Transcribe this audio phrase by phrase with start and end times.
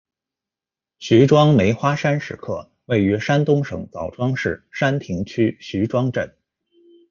[0.97, 6.35] 徐庄梅花山石刻，位于山东省枣庄市山亭区徐庄镇。